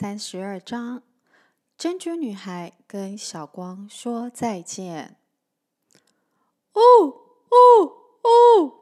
[0.00, 1.02] 三十二章，
[1.76, 5.16] 珍珠女孩跟小光说再见。
[6.72, 6.80] 哦
[7.50, 7.84] 哦
[8.22, 8.74] 哦！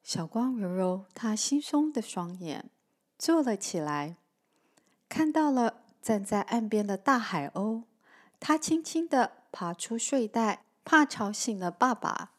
[0.00, 2.70] 小光揉揉他惺忪的双眼，
[3.18, 4.16] 坐了起来，
[5.08, 7.82] 看到了站在岸边的大海鸥。
[8.38, 12.30] 她轻轻的爬出睡袋，怕吵醒了爸爸。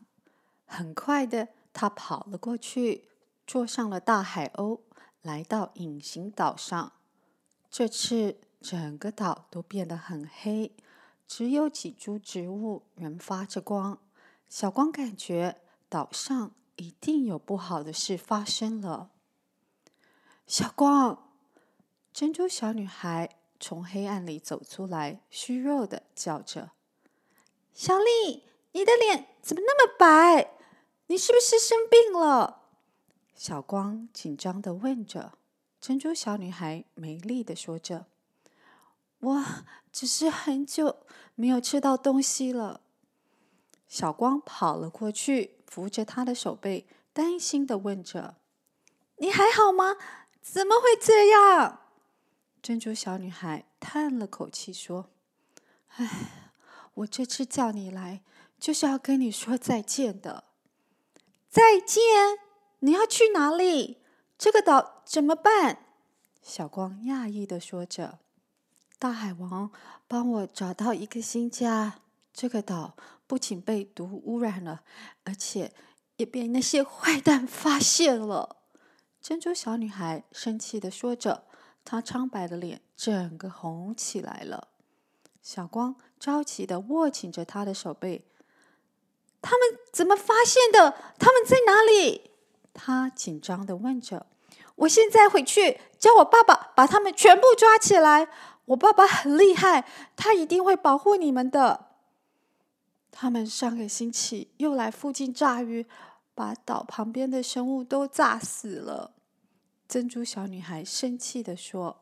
[0.65, 3.09] 很快的，她跑了过去，
[3.45, 4.79] 坐上了大海鸥。
[5.21, 6.93] 来到隐形岛上，
[7.77, 10.71] 这次整个岛都变得很黑，
[11.27, 13.99] 只有几株植物仍发着光。
[14.47, 19.09] 小光感觉岛上一定有不好的事发生了。
[20.47, 21.33] 小光，
[22.13, 26.71] 珍珠小女孩从黑暗里走出来，虚弱的叫着
[27.75, 30.53] ：“小丽，你的脸怎么那么白？
[31.07, 32.61] 你是不是生病了？”
[33.35, 35.33] 小光紧张地问着，
[35.85, 38.07] 珍珠小女孩没力地说着
[39.21, 39.45] ：“我
[39.91, 41.05] 只是很久
[41.35, 42.81] 没有吃到东西了。”
[43.87, 48.37] 小光跑了过去，扶着她的手背，担心地问着
[49.17, 49.95] ：“你还好吗？
[50.41, 51.81] 怎么会这样？”
[52.63, 55.11] 珍珠小女孩叹了口气说
[55.97, 56.51] ：“唉，
[56.95, 58.23] 我这次叫你来，
[58.59, 60.45] 就是要跟你说再见的。
[61.47, 62.01] 再见。”
[62.81, 64.01] 你要去哪里？
[64.35, 65.85] 这个岛怎么办？
[66.41, 68.19] 小光讶异的说着
[68.99, 69.71] ：“大海王
[70.07, 71.99] 帮我找到一个新家。
[72.33, 74.83] 这个岛不仅被毒污染了，
[75.23, 75.71] 而且
[76.17, 78.57] 也被那些坏蛋发现了。”
[79.21, 81.45] 珍珠小女孩生气的说着，
[81.83, 84.67] 她苍白的脸整个红起来了。
[85.41, 88.25] 小光着急的握紧着她的手背
[89.41, 90.91] ：“他们怎么发现的？
[91.17, 92.31] 他们在哪里？”
[92.73, 94.27] 他紧张的问着
[94.75, 98.27] ：“我现在回去叫我爸爸把他们全部抓起来。
[98.65, 101.87] 我爸爸很厉害，他一定会保护你们的。”
[103.11, 105.85] 他们上个星期又来附近炸鱼，
[106.33, 109.11] 把岛旁边的生物都炸死了。
[109.87, 112.01] 珍珠小女孩生气地说：“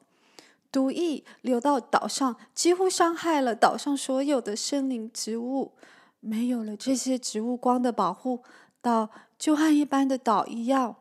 [0.72, 5.74] 毒液流到岛上，几乎伤害了岛上所有的森林植物。
[6.22, 8.42] 没有了这些植物光的保护，
[8.82, 10.96] 岛……”就和一般的岛一样，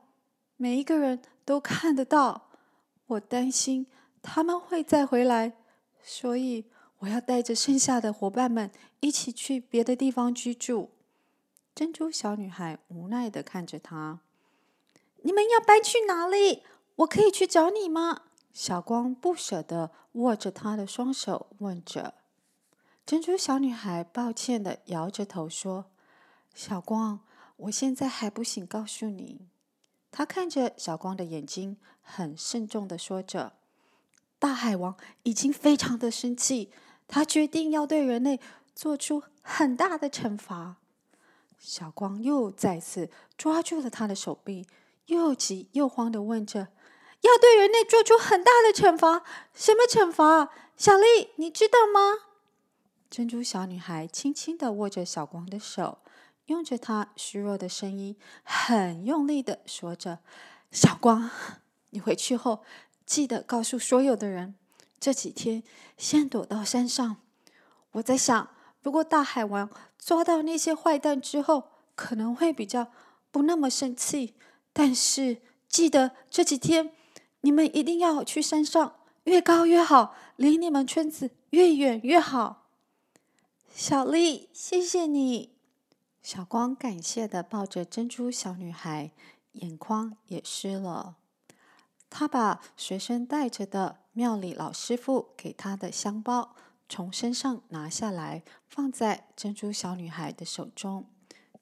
[0.56, 2.48] 每一个人都看得到。
[3.06, 3.86] 我担心
[4.22, 5.52] 他们会再回来，
[6.02, 6.64] 所以
[6.98, 8.70] 我要带着剩下的伙伴们
[9.00, 10.90] 一起去别的地方居住。
[11.74, 14.20] 珍珠小女孩无奈的看着他
[15.22, 16.62] ：“你们要搬去哪里？
[16.96, 22.14] 我可以去找你吗？”小光不舍得握着她的双手，问着。
[23.04, 25.86] 珍珠小女孩抱歉的摇着头说
[26.54, 27.20] ：“小光。”
[27.62, 29.46] 我现在还不行，告诉你。
[30.12, 33.54] 他看着小光的眼睛，很慎重的说着
[34.38, 36.70] ：“大海王已经非常的生气，
[37.08, 38.38] 他决定要对人类
[38.74, 40.76] 做出很大的惩罚。”
[41.58, 43.08] 小光又再次
[43.38, 44.66] 抓住了他的手臂，
[45.06, 46.68] 又急又慌的问着
[47.22, 49.22] ：“要对人类做出很大的惩罚？
[49.54, 50.50] 什么惩罚？
[50.76, 52.26] 小丽，你知道吗？”
[53.08, 55.98] 珍珠小女孩轻轻的握着小光的手。
[56.52, 58.14] 用着他虚弱的声音，
[58.44, 60.18] 很用力的说着
[60.70, 61.30] ：“小光，
[61.90, 62.62] 你回去后
[63.06, 64.54] 记得告诉所有的人，
[65.00, 65.62] 这几天
[65.96, 67.16] 先躲到山上。
[67.92, 68.50] 我在想，
[68.82, 72.92] 如果大海王抓到那些坏蛋之后，可能会比较
[73.30, 74.34] 不那么生气。
[74.74, 75.38] 但是
[75.68, 76.92] 记得这几天
[77.40, 82.68] 你们一定要去山上，越高越好，离你们村子越远越好。”
[83.74, 85.51] 小丽，谢谢你。
[86.22, 89.10] 小光感谢地抱着珍珠小女孩，
[89.52, 91.16] 眼眶也湿了。
[92.08, 96.54] 他把随身带着的庙里老师傅给他的香包
[96.88, 101.06] 从身上拿下来，放在珍珠小女孩的手中。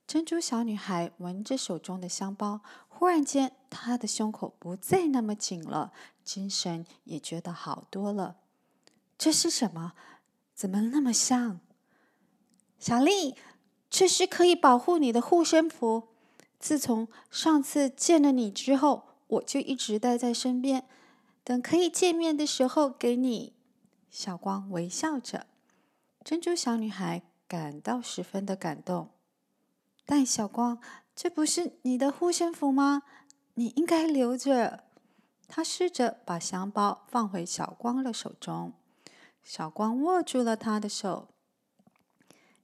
[0.06, 5.93] 珍珠小女孩闻着手中的香包，忽然间，她的胸口不再那么紧了，
[6.23, 8.37] 精神也觉得好多了。
[9.17, 9.94] 这是什么？
[10.52, 11.61] 怎么那么香？
[12.79, 13.37] 小丽。
[13.90, 16.08] 这是可以保护你的护身符。
[16.60, 20.87] 自从上次见了你之后，我就一直带在身边，
[21.42, 23.54] 等可以见面的时候给你。
[24.10, 25.46] 小光微笑着，
[26.22, 29.10] 珍珠小女孩感到十分的感动。
[30.04, 30.81] 但小光，
[31.16, 33.02] 这不是你的护身符吗？
[33.54, 34.84] 你应该留着。
[35.48, 38.72] 她试着把香包放回小光的手中。
[39.43, 41.28] 小光握住了她的手。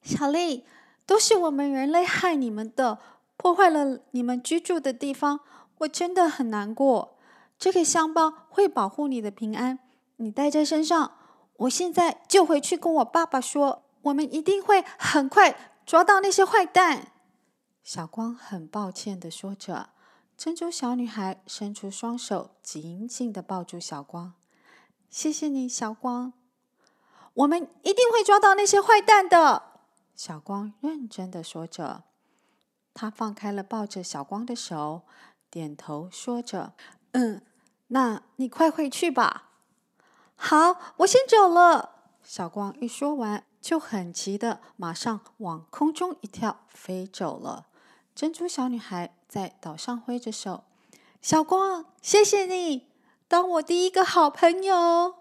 [0.02, 0.64] 小丽。
[1.06, 2.98] 都是我们人类害你们的，
[3.36, 5.40] 破坏了你们居住的地方，
[5.78, 7.16] 我真的很难过。
[7.58, 9.78] 这个香包会保护你的平安，
[10.16, 11.12] 你带在身上，
[11.58, 15.56] 我现在就回去跟我爸爸说，我们一定会很快
[15.86, 17.12] 抓到那些坏蛋。”
[17.84, 19.90] 小光很抱歉的说着。
[20.36, 24.34] 珍珠小女孩伸出双手，紧紧的抱住小光。
[25.08, 26.34] “谢谢你，小光，
[27.32, 29.62] 我们一定会抓到那些坏蛋的。”
[30.16, 32.04] 小光认真地说着。
[32.94, 35.02] 他放开了抱着小光的手，
[35.50, 36.72] 点头说着
[37.12, 37.42] ：“嗯，
[37.88, 39.50] 那你快回去吧。
[40.34, 41.92] ”“好，我先走了。”
[42.24, 47.66] 小光一说完，就很急地马上往空中一跳，飞走了。
[48.14, 50.64] 珍珠小女孩在岛上挥着手
[51.20, 52.88] ：“小光，谢谢你，
[53.28, 55.16] 当我第一个好朋友。”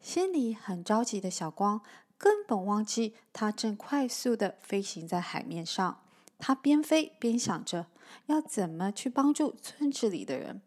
[0.00, 1.80] 心里很着急的小光
[2.16, 6.00] 根本忘记，他正快速地飞行在海面上。
[6.38, 7.86] 他边飞边想着
[8.26, 10.60] 要怎么去帮助村子里的人。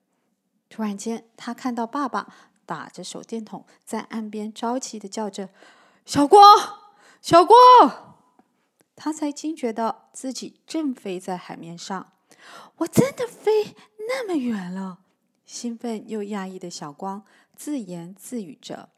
[0.70, 2.34] 突然间，他看到爸爸
[2.66, 5.50] 打着手电筒在岸边着急地叫着
[6.06, 6.42] ：“小光，
[7.22, 7.58] 小光！”
[8.96, 12.14] 他才惊觉到自己正飞在海面上，
[12.78, 13.76] 我真的飞
[14.08, 15.00] 那么远了！
[15.46, 17.24] 兴奋又讶异的小光
[17.56, 18.90] 自言自语着。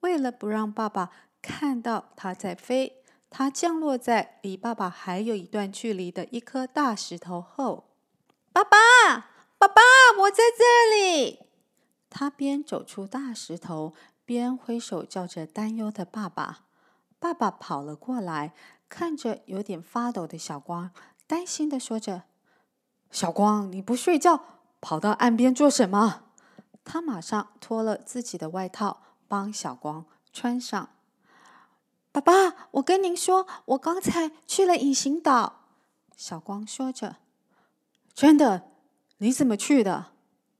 [0.00, 1.10] 为了不让爸爸
[1.46, 7.90] 看到它在飞，它降落在离爸爸还有一段距离的一颗大石头后。
[8.50, 8.78] 爸爸，
[9.58, 9.82] 爸爸，
[10.20, 11.40] 我在这里！
[12.08, 13.92] 他边走出大石头，
[14.24, 16.60] 边挥手叫着担忧的爸爸。
[17.18, 18.54] 爸爸跑了过来。
[18.86, 20.92] 看着有点发抖的小光，
[21.26, 22.24] 担心的说着
[23.10, 24.44] ：“小光，你不睡觉，
[24.80, 26.26] 跑到岸边做什么？”
[26.84, 30.90] 他马上脱了自己的外套，帮小光穿上。
[32.14, 35.64] “爸爸，我跟您说，我刚才去了隐形岛。”
[36.16, 37.16] 小光说着。
[38.14, 38.70] “真的？
[39.18, 40.12] 你怎么去的？”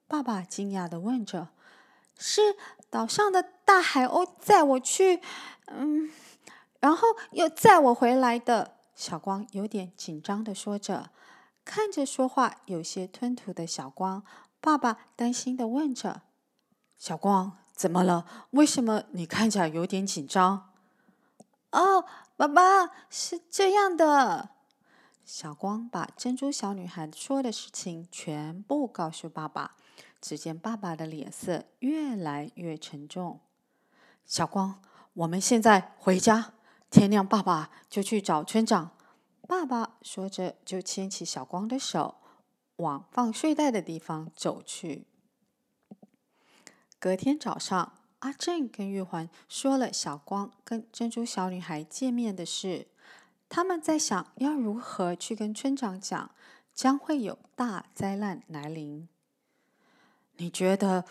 [0.08, 1.50] 爸爸惊讶地问着。
[2.18, 2.56] “是
[2.90, 5.22] 岛上的大海鸥载我去。”
[5.70, 6.10] 嗯。
[6.80, 8.74] 然后又载我回来的。
[8.96, 11.10] 小光有点紧张地说着，
[11.64, 14.24] 看着说话有些吞吐的小光，
[14.60, 16.22] 爸爸担心地问着
[16.98, 18.26] ：“小光，怎么了？
[18.50, 20.70] 为什么你看起来有点紧张？”
[21.74, 22.04] 哦，
[22.36, 24.50] 爸爸，是这样的。
[25.24, 29.74] 小光把珍珠小女孩说的事情全部告诉爸爸，
[30.20, 33.40] 只见爸爸的脸色越来越沉重。
[34.24, 34.80] 小光，
[35.14, 36.52] 我们现在回家。
[36.90, 38.92] 天亮，爸爸就去找村长。
[39.48, 42.14] 爸爸说着，就牵起小光的手，
[42.76, 45.08] 往放睡袋的地方走去。
[47.00, 47.92] 隔天早上，
[48.24, 52.86] 阿正跟玉环说了小光跟珍珠小女孩见面的事。
[53.50, 56.30] 他们在想要如何去跟村长讲，
[56.74, 59.06] 将会有大灾难来临。
[60.38, 61.04] 你觉得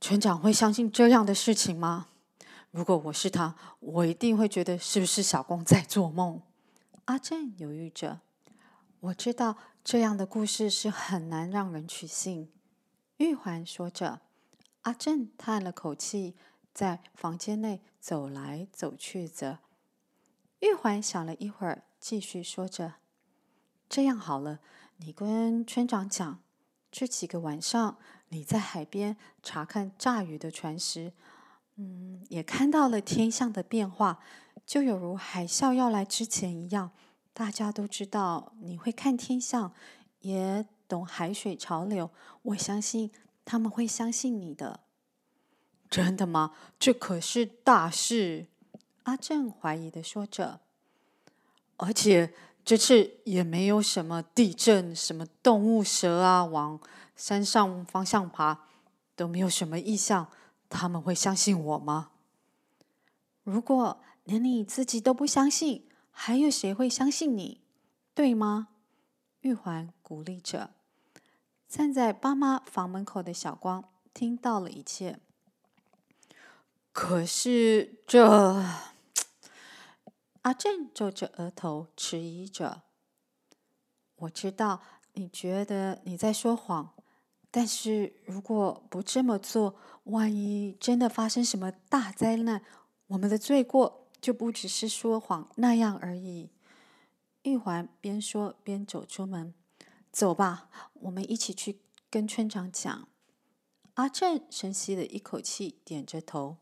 [0.00, 2.08] 村长会相信这样的事情吗？
[2.72, 6.42] 如果我是他，我一定会觉得是不是小光在做梦？
[7.04, 8.18] 阿正犹豫着。
[8.98, 12.50] 我知道这样的故事是很难让人取信。
[13.18, 14.22] 玉环说着。
[14.88, 16.34] 阿正叹了口气，
[16.72, 19.58] 在房间内走来走去着。
[20.60, 22.94] 玉环想了一会儿，继续说着
[23.86, 24.60] ：“这样好了，
[24.96, 26.40] 你跟村长讲，
[26.90, 27.98] 这几个晚上
[28.30, 31.12] 你在海边查看炸鱼的船时。”
[31.76, 34.20] 嗯，也看到了天象的变化，
[34.64, 36.92] 就有如海啸要来之前一样。
[37.34, 39.74] 大家都知道你会看天象，
[40.20, 43.12] 也懂海水潮流，我相信
[43.48, 44.80] 他们会相信你的。
[45.88, 46.52] 真的吗？
[46.78, 48.46] 这可是大事！
[49.04, 50.60] 阿正怀疑的说着。
[51.78, 56.78] 而且这次也没有什么地震，什么动物蛇啊往
[57.16, 58.66] 山上方向爬，
[59.16, 60.28] 都没有什么异象。
[60.68, 62.10] 他们会相信我吗？
[63.44, 67.62] 如果连你自己都不相信，还有谁会相信你？
[68.14, 68.68] 对吗？
[69.40, 70.72] 玉环鼓励着。
[71.68, 73.84] 站在爸妈房门口的小光
[74.14, 75.20] 听到了一切。
[76.92, 78.64] 可是这……
[80.42, 82.82] 阿正皱着额头，迟疑着。
[84.16, 84.80] 我知道
[85.12, 86.94] 你觉得你在说谎。
[87.50, 92.62] 但是如果不这么做，万一真的发生什么大灾难，
[93.08, 96.50] 我们的罪过就不只是说谎那样而已。
[97.42, 99.54] 玉环边说边走出门，
[100.10, 101.78] 走吧，我们一起去
[102.10, 103.08] 跟村长讲。
[103.94, 106.56] 阿正深吸了一口气，点着头。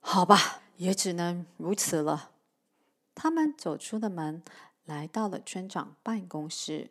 [0.00, 2.30] 好吧，也只能如此了。
[3.14, 4.42] 他们走出了门，
[4.84, 6.90] 来到了村长办公室。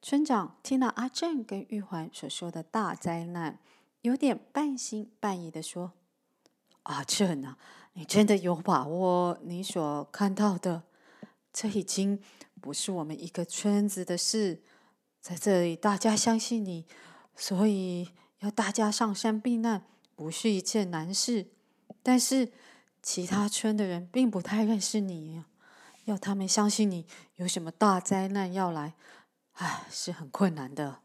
[0.00, 3.58] 村长听了阿正跟玉环所说的大灾难，
[4.02, 5.92] 有点半信半疑地说
[6.84, 7.58] ：“阿正啊，
[7.94, 10.84] 你真的有把握你所看到的？
[11.52, 12.22] 这已经
[12.58, 14.62] 不是我们一个村子的事，
[15.20, 16.86] 在这里大家相信你，
[17.34, 18.10] 所以
[18.40, 19.84] 要大家上山避难，
[20.14, 21.46] 不是一件难事。
[22.02, 22.52] 但是
[23.02, 25.44] 其他村的人并不太认识你，
[26.04, 28.94] 要他们相信你有什么大灾难要来，
[29.52, 31.00] 唉，是很困难的。”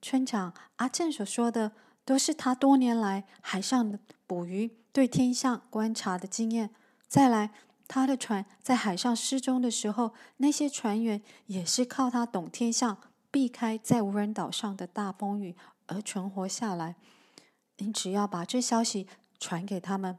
[0.00, 1.72] 村长阿正所说的，
[2.04, 6.70] 都是他多年来海上捕鱼、对天象观察的经验。
[7.08, 7.50] 再来，
[7.88, 12.98] 他的船在海上失踪的时候，那些船员也是靠他懂天象，
[13.30, 16.96] 避开在无人岛上的大风雨而存活下来。
[17.78, 20.18] 你只要把这消息传给他们，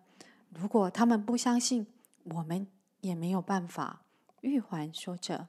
[0.50, 1.86] 如果他们不相信，
[2.24, 2.66] 我们
[3.02, 4.02] 也没有办法。
[4.42, 5.48] 玉环说着，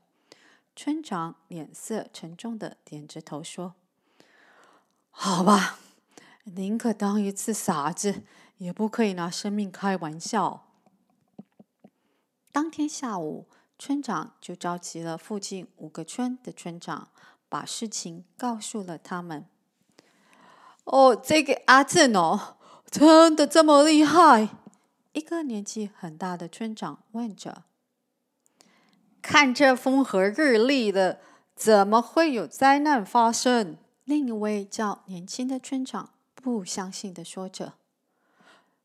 [0.77, 3.75] 村长脸色沉重的点着头说。
[5.11, 5.79] 好吧，
[6.45, 8.25] 宁可当一次傻子，
[8.59, 10.67] 也不可以拿生命开玩笑。
[12.53, 13.47] 当天下午，
[13.79, 17.09] 村长就召集了附近五个村的村长，
[17.49, 19.47] 把事情告诉了他们。
[20.85, 22.57] 哦，这个阿正哦，
[22.91, 24.49] 真的这么厉害？
[25.13, 27.65] 一个年纪很大的村长问着。
[29.23, 31.21] 看这风和日丽的，
[31.55, 33.77] 怎么会有灾难发生？
[34.05, 37.75] 另一位叫年轻的村长不相信的说着：“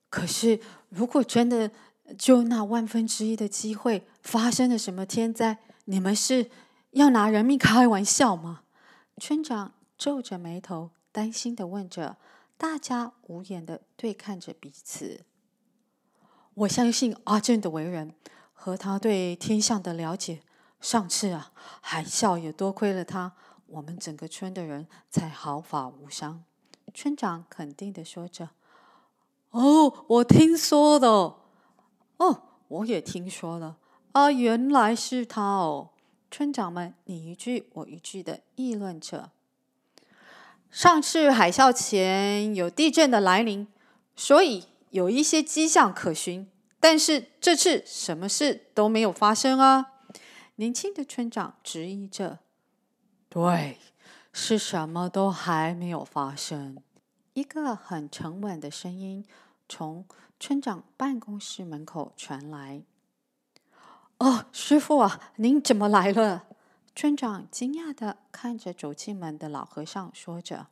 [0.09, 1.71] 可是，如果真的
[2.17, 6.49] 就那万分之一的机会发生了什么天灾，你们是
[6.91, 8.61] 要拿人命开玩笑吗？”
[9.21, 12.17] 村长皱着眉头，担心地问着。
[12.57, 15.25] 大家无言地对看着彼此。
[16.53, 18.15] 我相信阿正的为人
[18.53, 20.39] 和他对天象的了解。
[20.79, 23.33] 上次啊，海啸也多亏了他。
[23.67, 26.45] 我们整个村的人才毫发无伤。
[26.93, 28.51] 村长肯定地说着
[29.51, 31.35] ：“哦，我听说的。
[32.17, 33.77] 哦，我也听说了。
[34.13, 35.89] 啊，原来是他哦。”
[36.31, 39.31] 村长们你一句我一句的议论着。
[40.69, 43.65] 上次海啸前有地震的来临，
[44.15, 46.49] 所以有一些迹象可循。
[46.79, 49.93] 但是这次什么事都没有发生啊！
[50.55, 52.39] 年轻的村长质疑着。
[53.29, 53.77] 对，
[54.33, 56.77] 是什么都还没有发生。
[57.33, 59.25] 一个很沉稳的声音
[59.69, 60.05] 从
[60.39, 62.83] 村长办公室门口传来。
[64.17, 66.47] 哦，师傅啊，您怎么来了？
[66.95, 70.67] 村长惊讶的看着走进门的老和尚，说着：“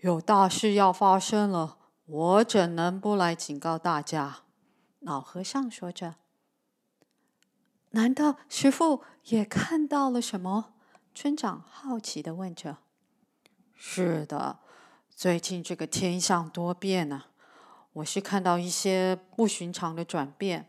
[0.00, 4.38] 有大事要发生了，我怎能不来警告大家？”
[5.00, 6.14] 老和尚说着
[7.92, 10.72] ：“难道师傅也看到了什么？”
[11.14, 12.78] 村长好奇的问着
[13.76, 14.60] ：“是的，
[15.10, 17.28] 最近这个天象多变呢、啊，
[17.94, 20.68] 我是看到一些不寻常的转变。”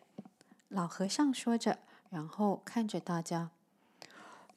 [0.70, 1.78] 老和尚说着，
[2.10, 3.52] 然后看着大家：“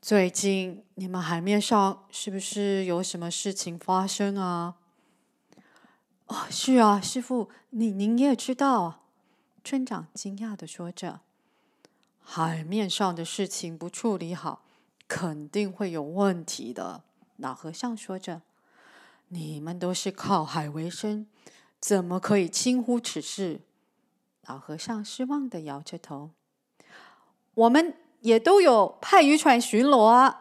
[0.01, 4.77] 最近你们海面上是不是有什么事情发生啊
[6.27, 9.01] ？”“哦，是啊，师傅，你您也知道。”
[9.65, 11.21] 村长惊讶地说着
[12.23, 14.63] ：“海面上的事情不处理好。”
[15.09, 17.03] 肯定会有问题的，
[17.37, 18.43] 老和尚说着
[19.29, 21.27] ：“你们都是靠海为生，
[21.81, 23.61] 怎么可以轻忽此事？”
[24.47, 26.31] 老和尚失望的摇着头
[27.55, 30.35] ：“我们也都有派渔船巡逻。”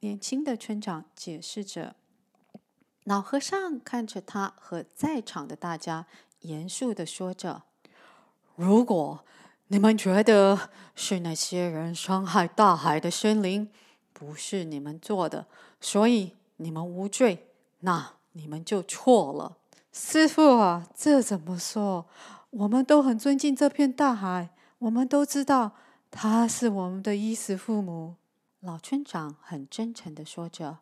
[0.00, 1.94] 年轻的村长解释着。
[3.04, 6.06] 老和尚看着他和在场的大家，
[6.40, 7.64] 严肃的说着
[8.56, 9.24] ：“如果
[9.68, 13.70] 你们觉得是那些人伤害大海的生灵，”
[14.12, 15.46] 不是你们做的，
[15.80, 17.48] 所以你们无罪，
[17.80, 19.56] 那你们就错了。
[19.92, 22.06] 师傅啊，这怎么说？
[22.50, 25.72] 我们都很尊敬这片大海，我们都知道
[26.10, 28.16] 他是我们的衣食父母。
[28.60, 30.78] 老村长很真诚的说着：“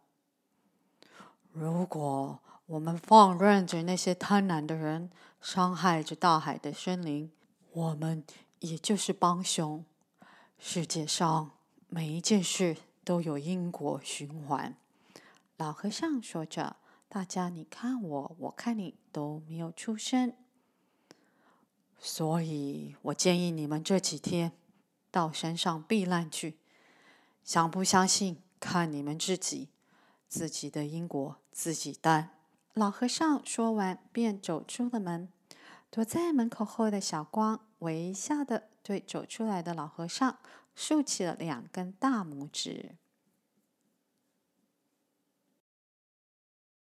[1.53, 5.11] 如果我们放任着那些贪婪的人
[5.41, 7.31] 伤害着大海的生灵，
[7.73, 8.25] 我们
[8.61, 9.85] 也就是帮凶。
[10.59, 11.51] 世界上
[11.89, 12.77] 每一件事。”
[13.09, 14.77] 都有因果循环，
[15.57, 16.77] 老和尚说着，
[17.09, 20.35] 大家你看我，我看你，都没有出声。
[21.99, 24.53] 所以我建议你们这几天
[25.11, 26.59] 到山上避难去，
[27.43, 29.71] 相不相信看你们自己，
[30.29, 32.31] 自己的因果自己担。
[32.75, 35.29] 老和尚说完，便走出了门。
[35.91, 40.39] 躲在门口后的小光微笑的对走出来的老和尚
[40.75, 42.97] 竖起了两根大拇指。